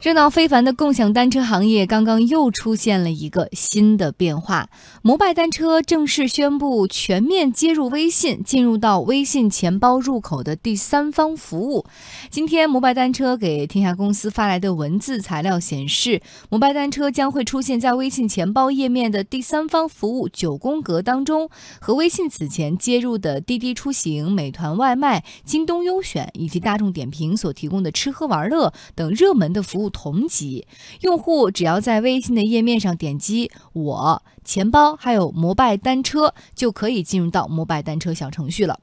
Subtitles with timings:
[0.00, 4.70] 热闹非凡的共享单车行业刚刚又出现了一个新的变化，
[5.02, 11.84] 摩拜单车正式宣布全面接入微信，进入到微信钱包入口的第三方服务。
[12.30, 29.89] 今天，摩拜单车给天下公司发来的文字材料显示，摩拜单车将会出现在微信钱包页面的第三方服务九宫格当中，和微信此前接入的滴滴出行、美团外卖、京东优选以及大众点评所提供的吃喝玩乐等热门的服务。
[29.90, 30.66] 同级
[31.00, 38.80] 用户只要在微信的页面上点击“我钱包”还有“摩拜单车”，就可以进入到摩拜单车小程序了。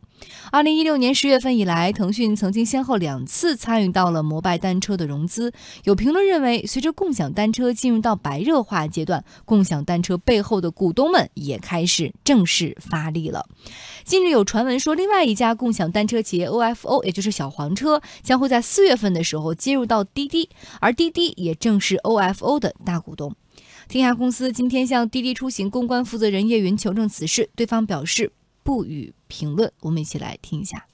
[0.51, 5.51] 二零一六年十月份以来，腾讯曾经先后两次参与到了摩拜单车的融资。
[5.83, 13.45] 有评论认为，随着共享单车进入到白热化阶段，共享单车背后的股东们也开始正式发力了。
[14.03, 23.35] 近日有传闻说，另外一家共享单车企业 OFO，也就是小黄车，将会在四月份的时候接入到滴滴，而滴滴也正是 OFO 的大股东。
[23.89, 28.31] 天下公司今天向滴滴出行公关负责人叶云求证此事，对方表示。
[28.63, 30.85] 不予评论，我们一起来听一下。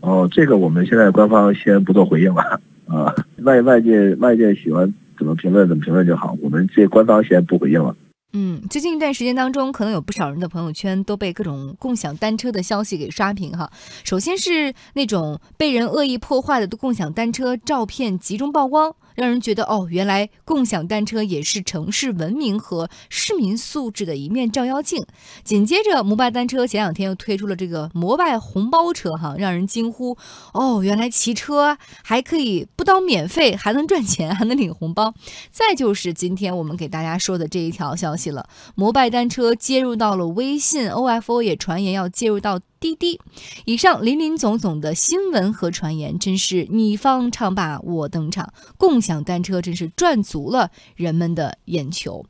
[0.00, 7.96] 哦，这个我们现在官方先不做回应了啊，外外界外界喜欢怎么评论怎么评论就好，我们这官方先不回应了。
[8.32, 13.70] 嗯，最近一段时间当中，可能有不少人的朋友圈都被各种共享单车的消息给刷屏哈。
[14.04, 18.94] 首先是那种被人恶意破坏的共享单车照片集中曝光。
[19.16, 25.04] 让人觉得哦，原来共享单车也是城市文明和市民素质的一面照妖镜。
[25.42, 30.16] 紧接着，摩拜单车前两天又推出了这个摩拜红包车，哈，让人惊呼
[30.52, 35.12] 哦，原来骑车还可以不当免费，还能赚钱，还能领红包。
[35.50, 42.60] 再就是今天我们给大家说的这一条消息了，摩拜单车接入到了微信，OFO 也传言要介入到。
[42.78, 43.20] 滴滴，
[43.64, 52.24] 以上林林总总的新闻和传言，真是你方唱罢我登场，共享单车真是赚足了人们的眼球。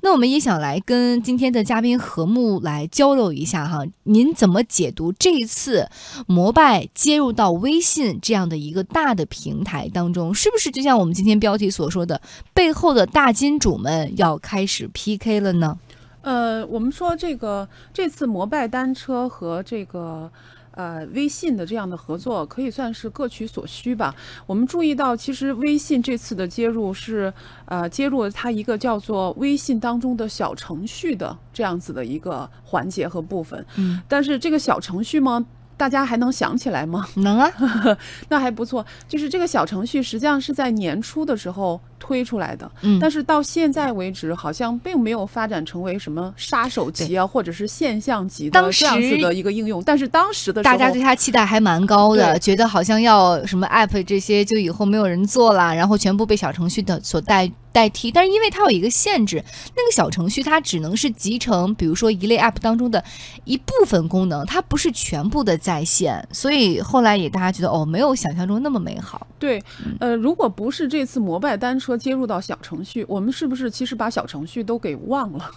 [0.00, 5.88] 那我们也想来跟今天的嘉宾何木来交流一下哈，您怎么解读这一次
[6.26, 12.20] 摩拜接入到微信这样的一个大的平台当中，是不是就像我们今天标题所说的，
[12.52, 15.78] 背后的大金主们要开始 PK 了呢？
[16.22, 20.30] 呃，我们说这个这次摩拜单车和这个
[20.70, 24.14] 呃微信的这样的合作，可以算是各取所需吧。
[24.46, 27.32] 我们注意到，其实微信这次的接入是
[27.66, 33.66] 呃接入了它一个叫做微信当中的小程序的这样子的一个环节和部分。
[33.76, 35.44] 嗯，但是这个小程序吗？
[35.76, 37.04] 大家还能想起来吗？
[37.16, 37.50] 能啊，
[38.30, 38.86] 那还不错。
[39.08, 41.80] 就是这个小程序实际上是在年初的时候。
[42.04, 49.80] 推出来的，嗯，但是到现在为止，好像并没有发展成为什么杀手级啊，或者是现象级的这样子的一个应用。
[49.84, 58.10] 但是当时的大家对它期待还蛮高的，觉得好像要什么 app 这些就以后没有人做了，然后全部被小程序的所代代替。
[58.10, 59.36] 但是因为它有一个限制，
[59.76, 63.02] 那个小程序它只能是集成，比如说一类 app 当中的
[63.44, 66.26] 一部分功能，它不是全部的在线。
[66.32, 69.24] 所以后来也大家觉得哦，没有想象中那么美好。
[69.38, 69.62] 对，
[70.00, 71.91] 呃，如果不是这次摩拜单车。
[71.96, 75.50] 接入到小程序，我们是不是其实把小程序都给忘了？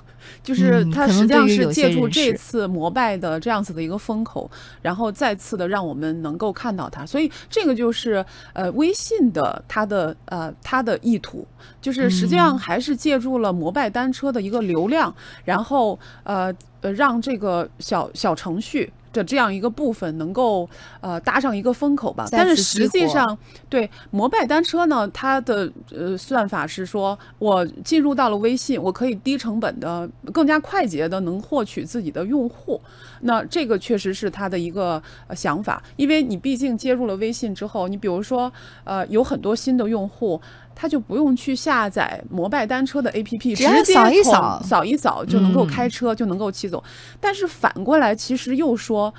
[0.43, 4.49] 就是它实际上是借助这次摩拜的这样子的一个风口，
[4.81, 7.05] 然后再次的让我们能够看到它。
[7.05, 11.47] 所以这个就是呃微信的它的呃它的意图，
[11.81, 15.13] 就是实际上还是借助了摩拜单车的一个流量，
[15.43, 18.91] 然后呃呃让这个小小程序。
[19.15, 23.37] 的这样一个部分能够呃搭上一个风口吧，但是实际上
[23.69, 32.81] 对摩拜单车呢，它的呃算法是说，我进入到了微信，我可以低成本的、更加快捷的能获取自己的用户，
[33.21, 35.01] 那这个确实是它的一个
[35.33, 38.51] 想法，因为你毕竟接入了微信之后，你比如说
[38.83, 40.41] 呃有很多新的用户。
[40.75, 46.83] 他就不用去下载摩拜单车的 APP，直接扫一扫，扫一扫就能够开车，就能够骑走。
[47.19, 49.13] 但是反过来，其实又说。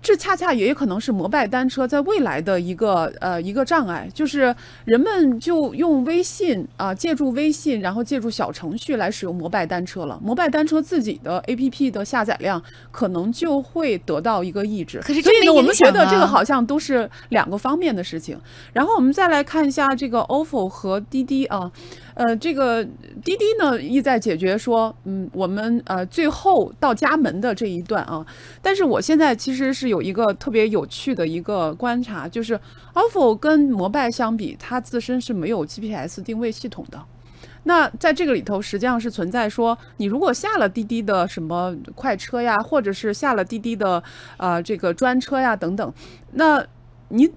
[0.00, 4.54] 这恰恰也可能是摩拜单车在未来的一个呃一个障碍，就是
[4.84, 10.18] 人们就用微信啊，借助微信，然后借助小程序来使用摩拜单车了。
[10.22, 15.00] 摩拜单车自己的 APP 的下载量可能就会得到一个抑制。
[15.00, 18.38] 可是，所以呢，我们觉得这个好像都是两个方面的事情。
[18.72, 21.70] 然后我们再来看一下这个 ofo 和滴滴啊。
[22.14, 22.84] 呃，这个
[23.22, 28.26] 滴滴呢意在解决说，嗯，我们呃最后到家门的这一段啊，
[28.60, 32.58] 但是我现在其实是有一个特别有趣的一个观察，就是
[32.94, 37.02] ofo 跟摩拜相比，它自身是没有 GPS 定位系统的。
[37.64, 44.02] 那在这个里头，实际上是存在说，你如果下了滴滴的什么快车呀，或者是下了滴滴的
[44.36, 45.92] 呃这个专车呀等等，
[46.32, 46.64] 那
[47.08, 47.30] 你。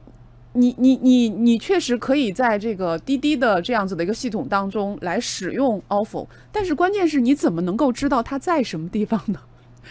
[0.54, 9.40] 你你你你确实可以在这个滴滴的这样子的一个系统当中来使用 ofo，但是关键是你怎么能够知道它在什么地方呢？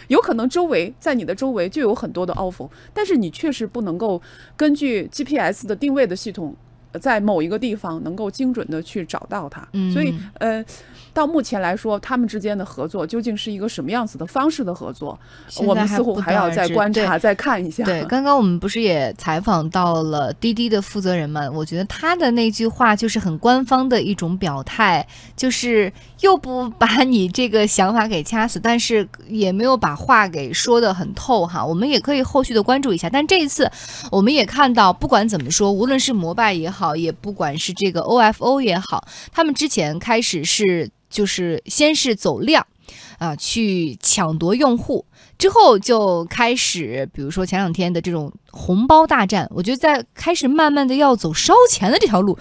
[0.07, 4.21] 有可能周围在你的周围就有很多的 ofo，但是你确实不能够
[4.55, 6.55] 根据 GPS 的定位的系统。
[6.99, 10.63] 在某一个地方能够精准的去找到它，所以呃，
[11.13, 15.17] 到目前来说，他们之间的合作究竟是一个什么样子的方式的合作，
[15.59, 17.83] 我们似乎还要再观察、再看一下。
[17.85, 21.53] 对，刚刚我们不是也采访到了滴滴的负责人们？
[21.53, 25.05] 我觉得他的那句话就是很官方的一种表态，
[25.37, 31.65] 就是又不把你这个想法给掐死，但是也没有把话给说的很透哈。
[31.65, 33.09] 我们也可以后续的关注一下。
[33.09, 33.69] 但这一次，
[34.11, 36.80] 我们也看到，不管怎么说，无论是摩拜也好。
[36.81, 42.65] 好，也不管是这个 OFO 也好，他们之前开始是就是先是走量，
[43.19, 45.05] 啊，去抢夺用户，
[45.37, 52.35] 之后就开始，比如说前两天的这种红包大战，我觉得在开始慢慢的要走烧钱的这条路。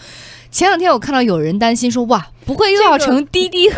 [0.51, 3.69] 前两天我看到有人担心说，哇，不会又要成滴滴？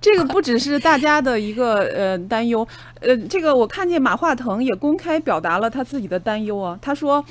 [0.00, 2.66] 这个 不只是大家的一个呃担忧，
[3.00, 7.24] 呃，这个我看见马化腾也公开表达了他自己的担忧啊，他说。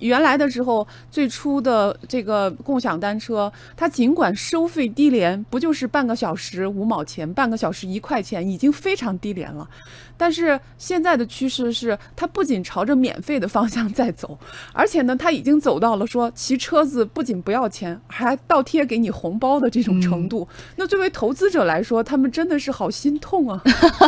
[0.00, 9.68] 原来的时候，最初的这个共享单车，它尽管收费低廉，不就是半个小时五毛钱，半个小时一块钱，已经非常低廉了。
[10.16, 14.36] 但是现在的趋势是，它不仅朝着免费的方向在走，
[14.72, 20.46] 而且呢，它已经走到了说骑车子不仅不要钱，还倒贴给你红包的这种程度。
[20.76, 23.60] 那作为投资者来说，他们真的是好心痛啊。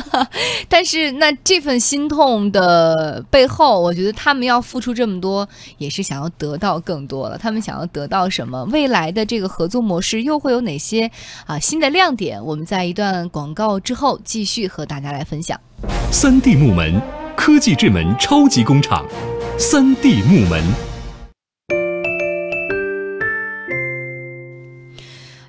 [0.68, 5.48] 但是那这份心痛的背后，我觉得他们要付出这么多。
[5.78, 8.64] 也是想要得到更多了，他们想要得到什么？
[8.66, 11.10] 未来的这个合作模式又会有哪些
[11.46, 12.44] 啊新的亮点？
[12.44, 15.58] 我们在一段广告之后继续和大家来分享。
[16.10, 17.00] 三 D 木门，
[17.36, 19.04] 科技智门超级工厂，
[19.58, 20.87] 三 D 木门。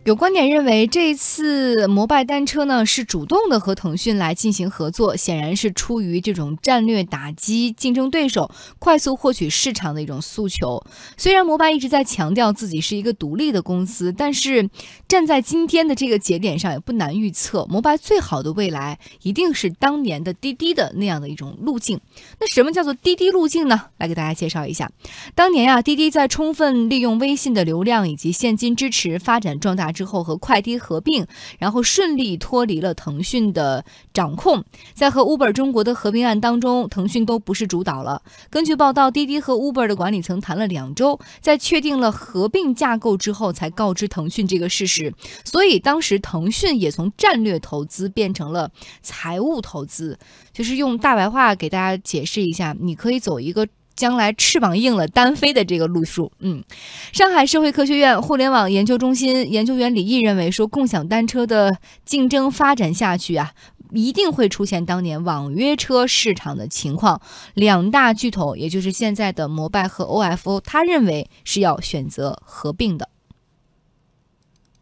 [0.09, 10.83] 有观点认为，这一次摩拜单车呢是主动的和腾讯来进行合作，显然是出于这种战略打击竞争对手、快速获取市场的一种诉求。
[11.15, 14.67] 虽然摩拜一直在强调自己是一个独立的公司，但是
[15.07, 22.01] 站在今天的这个节点上，也不难预测，摩拜最好的未来一定是当年的滴滴的那样的一种路径。
[22.39, 23.79] 那什么叫做滴滴路径呢？
[23.99, 24.91] 来给大家介绍一下。
[25.35, 29.93] 当年呀，滴滴在充分利用微信的流量以及现金支持发展壮大。
[29.99, 34.63] 之后和快滴合并，然后顺利脱离了腾讯的掌控。
[34.93, 38.21] 在和 Uber 中国的合并案当中，腾讯都不是主导了。
[38.49, 45.13] 根据报道，滴滴和 Uber 的管理层谈了两周，在确定了合并架构之后，才告知腾讯这个事实。
[45.43, 48.71] 所以当时腾讯也从战略投资变成了
[49.01, 50.17] 财务投资，
[50.53, 53.67] 就是用大白话给大家解释一下，你可以走一个。
[53.99, 56.63] 将来翅膀硬了单飞的这个路数，嗯，
[57.11, 61.75] 上海社会科学院互联网研究中心研究员李毅认为说，共享单车的
[62.05, 63.51] 竞争发展下去啊，
[63.91, 67.19] 一定会出现当年网约车市场的情况。
[67.55, 73.09] 两大巨头，也就是现在的摩拜和 OFO，他认为是要选择合并的。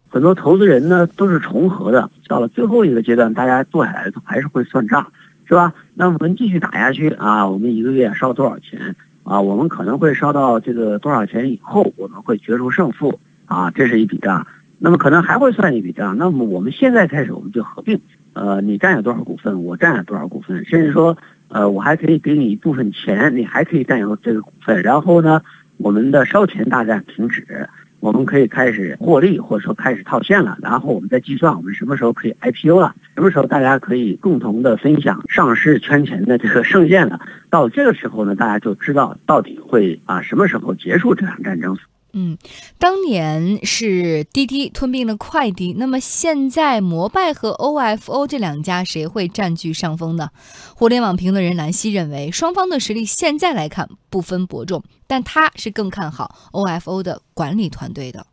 [0.10, 5.12] 很多投资人呢都是重合的，到了最后一个阶段，大家坐下来还是会算账，
[5.46, 5.74] 是吧？
[5.96, 8.96] 那我们继续打下去啊，我们一个月烧多少钱？
[9.28, 14.48] 啊，我们可能会烧到这个多少钱以后，我们会决出胜负啊，这是一笔账。
[14.80, 16.18] 那么可能还会算一笔账。
[16.18, 18.00] 那么我们现在开始，我们就合并。
[18.32, 21.18] 呃，你占有多少股份，我占有多少股份，甚至说，
[21.50, 24.82] 呃，我还可以给你一部分钱，你还可以占有这个股份。
[24.82, 25.42] 然后呢，
[25.78, 27.68] 我们的烧钱大战停止。
[28.00, 37.20] 我们可以开始获利，或者说开始套现了，然后我们再计算我们什么时候可以 IPO 了，什么时候大家可以共同的分享上市圈钱的这个盛宴了。
[37.50, 41.78] 到这个时候呢，大家就知道到底会啊什么时候结束这场战争。
[42.14, 42.38] 嗯，
[42.80, 50.30] 当年是滴滴吞并了快滴，那么现在摩拜和 OFO 这两家谁会占据上风呢？
[50.76, 58.26] 互联网评论人兰溪认为，双方的实力现在来看不分伯仲，但他是更看好 OFO 的管理团队的。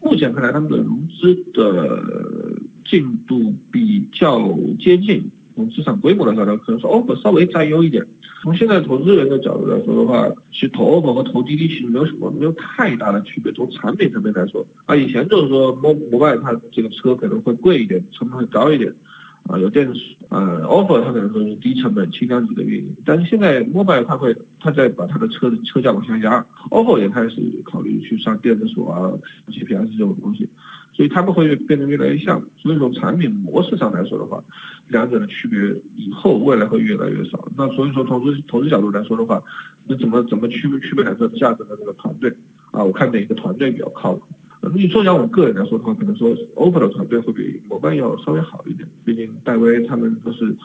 [0.00, 8.06] 目前看来，他们的融资的进度比较接近，从资产规模来说，可能说 OFO 稍微占优一点。
[8.42, 13.52] 从现在投资人的角度来说的话，其实投 OPPO 和投滴滴其实没有什么没有太大的区别。
[13.52, 18.92] 从产品层面来说，啊，以前就是说摩摩拜它这个车可能会贵一点，成本会高一点，
[19.44, 22.96] 啊，有电池，呃，OPPO 它可能说是低成本轻量级的运营。
[23.04, 29.12] 但是现在摩拜它会它在把它的车的车价往下压，OPPO 也开始考虑去上电子锁啊、
[29.46, 30.48] GPS 这种东西。
[30.92, 34.42] 所以他们会变得越来越像，所以从产品模式上来说的话，
[34.88, 35.58] 两者的区别
[35.96, 37.48] 以后未来会越来越少。
[37.56, 39.42] 那所以说投资投资角度来说的话，
[39.86, 42.30] 那怎么怎么区别区别来说价值的这个团队
[42.72, 44.22] 啊，我看哪个团队比较靠谱。
[44.60, 50.56] 那你说讲我个人来说的话，可能说 OPPO 的团队会比摩拜要稍微好一点，毕竟戴威他们都是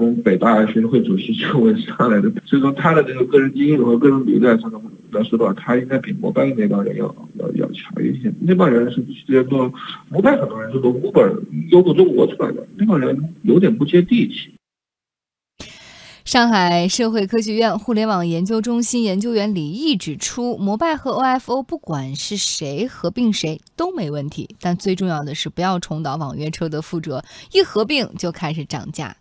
[0.00, 4.72] 从北大学生会主席就位上来的，所以说他的这个个人经验和个人履历上
[5.12, 7.04] 来说的话，他应该比摩拜那帮人要
[7.38, 8.32] 要要强一些。
[8.40, 9.70] 那帮人是直接做
[10.08, 11.38] 摩拜，很多人是做 Uber
[11.70, 14.54] 优步中国出来的，那帮人有点不接地气。
[16.24, 29.16] 上海社会科学院互联网研究中心研究员李毅指出，摩拜和 OFO 不管是谁合并谁都没问题，但最重要的是不要重蹈网约车的覆辙，一合并就开始涨价。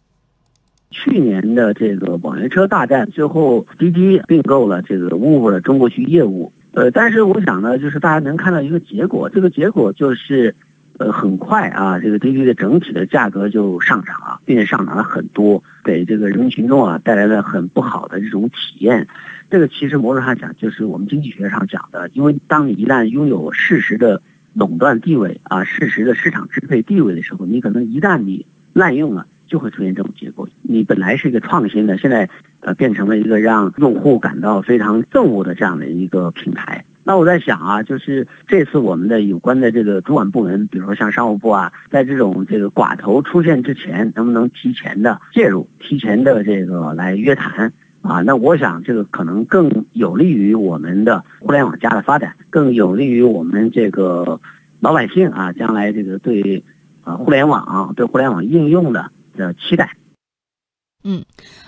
[0.92, 6.52] 去年的这个网约车大战，最后滴滴并购了这个 Uber 的中国区业务。
[6.74, 10.56] 呃，但是我想呢，就是大家能看到一个结果，这个结果就是。
[11.00, 19.08] 呃，很快啊，这个滴滴的整体的价格就上涨了，并且上涨了很多，给这个人民群众啊带来了很不好的这种体验。
[19.50, 24.22] 这个其实某种上讲，就是我们经济学上讲的，因为当你一旦拥有事实的
[24.54, 30.48] 垄断地位啊，事实的市场支配地位的时候，你可能一旦你滥用了，就会出现这种结果。
[30.62, 32.30] 你本来是一个创新的，现在
[32.62, 36.86] 呃变成了一个让用户感到非常憎恶的这样的一个平台。
[37.04, 48.22] 那我在想啊，就是这次我们的有关的这个主管部门，比如说像商务部啊，在这种这个寡头出现之前，能不能提前的介入，提前的这个来约谈啊？
[48.22, 54.40] 那我想这个可能更有利于我们的互联网加的发展，更有利于我们这个
[54.80, 56.64] 老百姓啊，将来这个对
[57.04, 59.10] 啊互联网对互联网应用的
[59.40, 59.96] 的期待。
[61.04, 61.26] 嗯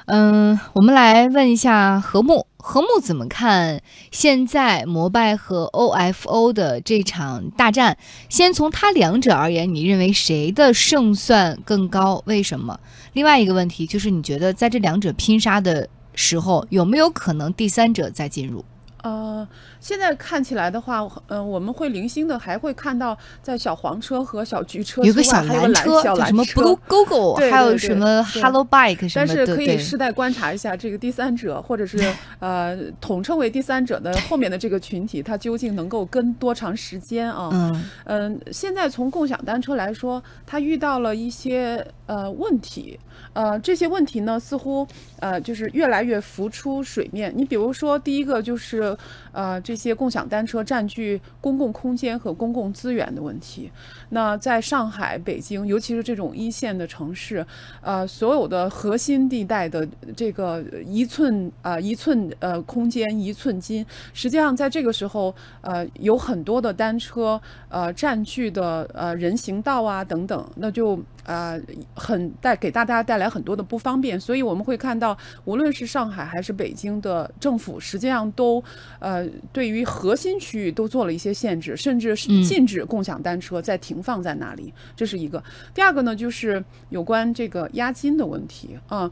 [0.08, 2.46] 嗯，我们来问一下何木。
[2.58, 7.98] 何木怎么看现在摩拜和 OFO 的这场大战？
[8.30, 12.22] 先从它两者而言，你认为谁的胜算更高？
[12.26, 12.80] 为什么？
[13.14, 18.64] 另外一个问题就是，你觉得在这两者拼杀的时候，有没有可能第三者再进入？
[19.04, 19.48] 呃，
[19.80, 29.36] 现在看起来的话，嗯，我们会零星的还会看到，在小黄车和小橘车有个小蓝车，什么 Blue Google，还有什么 Hello Bike 什么的。
[29.36, 31.98] 但是可以世代观察一下这个第三者，或者是
[32.40, 37.50] 呃统称为第三者的 后面的这个群体，它究竟能够跟多长时间啊？
[37.52, 43.00] 嗯嗯，现在从共享单车来说，它遇到了一些呃问题。
[43.34, 44.86] 呃，这些问题呢，似乎
[45.20, 47.32] 呃就是越来越浮出水面。
[47.36, 48.91] 你比如说，第一个就是，
[49.32, 53.72] 呃，这些共享单车占据公共空间和公共资源的问题。
[54.10, 57.46] 那在上海、北京，尤其是这种一线的城市，
[57.82, 71.00] 呃，所有的核心地带的这个一寸啊一寸呃空间一寸金，实际上在这个时候，呃，有很多的单车呃占据的呃人行道啊等等，那就。
[71.24, 71.60] 呃，
[71.94, 78.64] 很带给大家带来很多的不方便，所以我们会看到，无论是上海还是北京的政府，实际上都
[79.00, 84.74] 呃对于核心区域都做了一些限制，甚至是禁止共享单车再停放在那里。
[84.96, 85.44] 这是一个。
[85.74, 89.10] 第二个呢，就是有关这个押金的问题啊。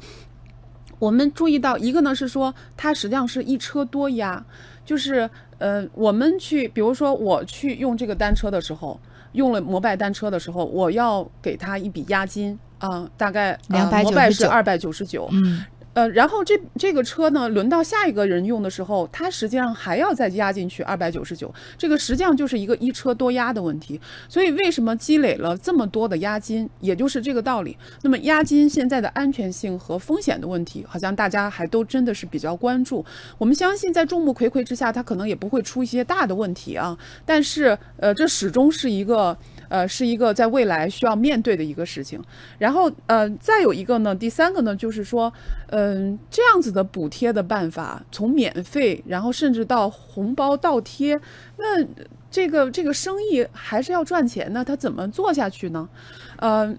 [0.97, 4.43] 我们注意到一个呢是说，它实际上是一车多押，
[4.83, 8.99] 就是呃，我们去，比如说我去用这个单车的时候。
[9.33, 15.27] 用了摩拜单车的时候，我要给他一笔押金啊，大概两百摩拜是二百九十九。
[15.31, 15.63] 嗯。
[15.99, 23.99] 呃，然后这这个车呢，轮到下一个人用的时候，它实际上还要再压进去二百九十九，这个实际上就是一个一车多押的问题。
[24.29, 27.75] 所以为什么积累了这么多的押金，也就是这个道理。
[28.01, 33.03] 那么押金现在的安全性和风险的问题，好像大家还都真的是比较关注。
[33.37, 36.97] 我们相信在众目睽睽之下，它可能也不会出一些大的问题啊。
[37.25, 39.37] 但是呃，这始终是一个。
[39.69, 42.21] 呃，是一个在未来需要面对的一个事情。
[42.57, 45.31] 然后，呃，再有一个呢，第三个呢，就是说，
[45.67, 51.19] 嗯，这样子的补贴的办法，从免费，然后甚至到红包倒贴，
[51.57, 51.85] 那
[52.29, 55.87] 这个这个生意还是要赚钱的，他怎么做下去呢？
[56.37, 56.75] 呃，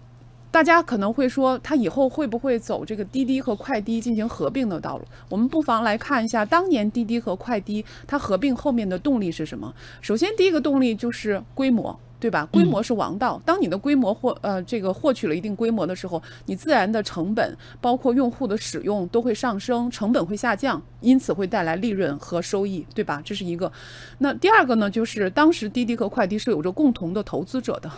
[0.51, 5.05] 大家可能会说，他以后会不会走这个滴滴和快滴进行合并的道路？
[5.29, 9.73] 我们不妨来看一下当年滴滴和快滴它合并后面的动力是什么。
[10.01, 11.99] 首先，第一个动力就是规模。
[12.21, 12.47] 对吧？
[12.53, 13.41] 规模是王道。
[13.45, 23.23] 当你的规模获呃这个获取了一定规模的时候，你自然的成本，包括用户的使用都会上升，成本会下降，因此会带来利润和收益，对吧？
[23.25, 23.73] 这是一个。
[24.19, 27.91] 那第二个呢，就是当时滴滴和快滴是有着共同的投资者的，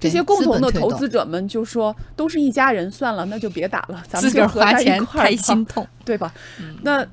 [0.00, 6.32] 这些共同的投资者们就说都是一家人，算了，那就别打了，咱们就合在一块儿，太心痛，对吧？
[6.82, 7.06] 那。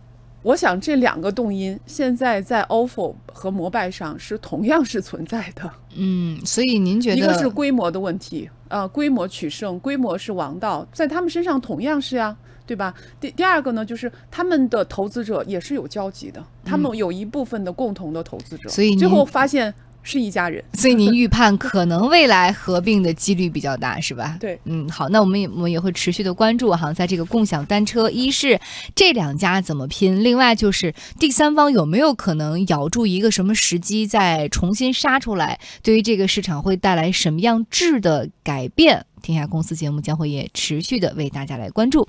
[0.44, 5.70] 我想这两个动因现在在 OFO 和摩拜上是同样是存在的。
[5.96, 12.36] 嗯，所以您觉得一个是规模的问题，呃，规模取胜，规模是王道，在他们身上同样是呀。
[12.64, 12.94] 对吧？
[13.20, 19.74] 第第二个呢，就是他们的投资者也是有交集的，他们有一部分的共同的投资者，所以最后发现。
[20.04, 24.38] 是一家人， 所以您预判可能未来合并的几率比较大，是吧？
[24.40, 28.60] 对，嗯，好，那我们也我们也会持续的关注哈，在这个共享单车，一是
[28.96, 39.06] 这两家怎么拼，另外就是第三方有没有可能咬住一个什么时机再重新杀出来，对于这个市场会带来什么样质的改变？
[39.22, 42.08] 天下公司节目将会也持续的为大家来关注。